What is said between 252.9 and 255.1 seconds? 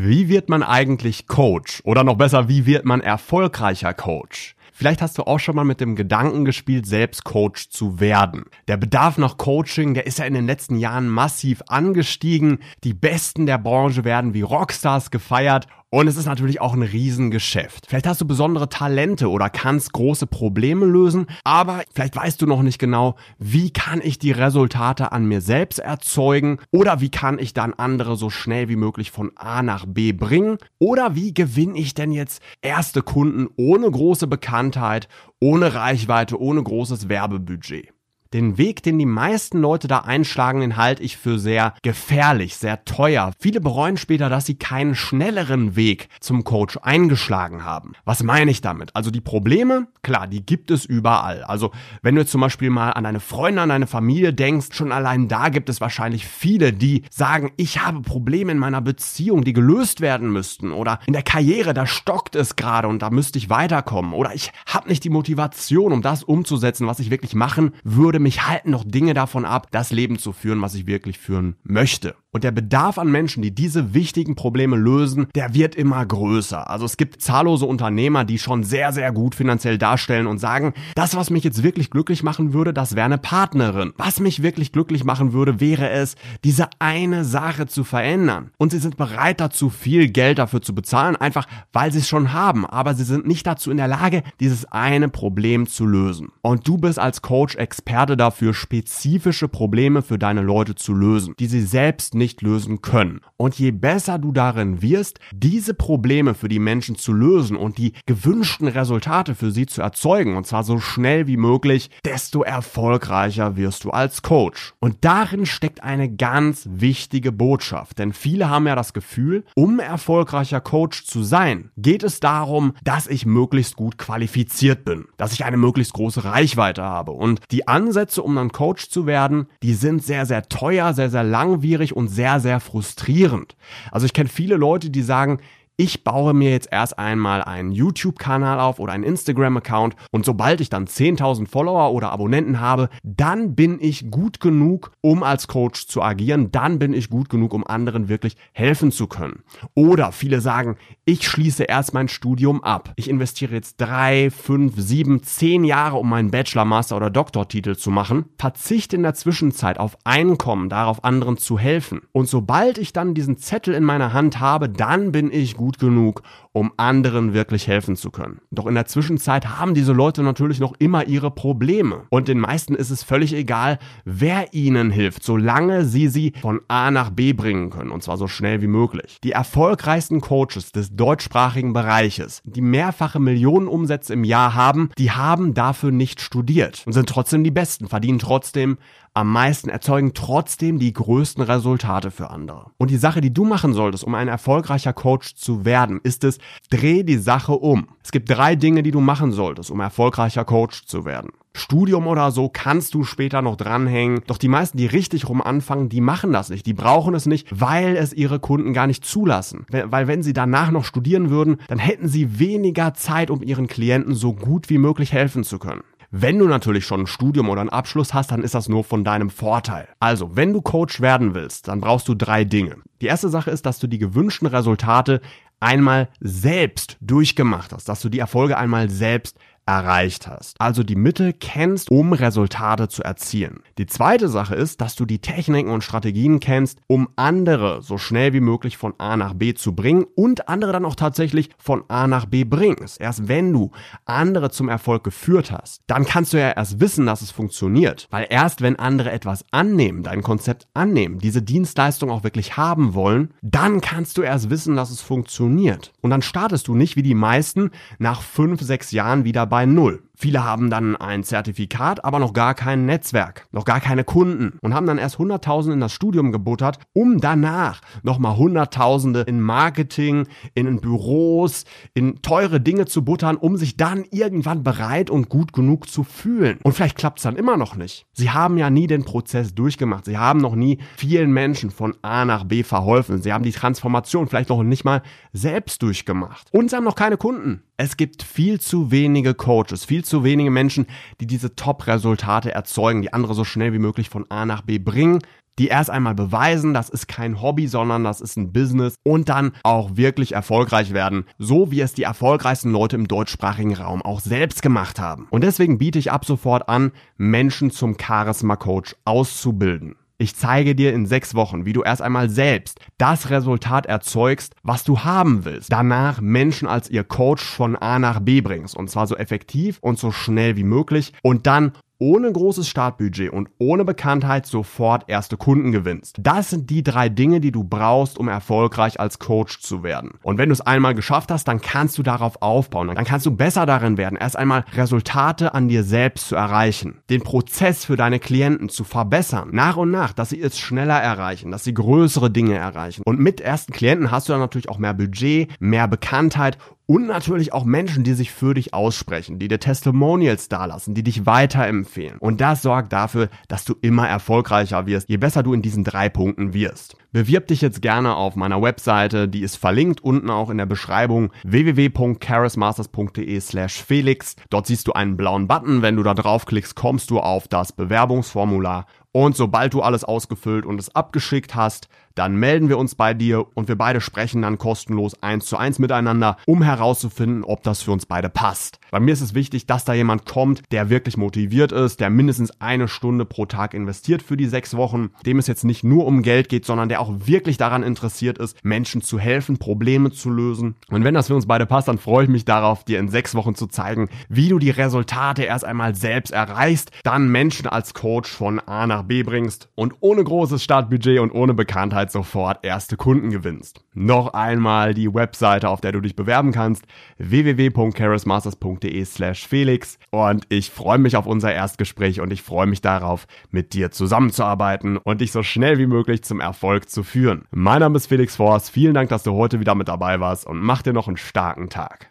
wollen, dann kannst du erst wissen, dass es